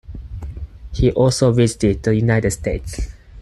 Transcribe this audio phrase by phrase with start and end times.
[0.93, 3.11] He also visited the United States.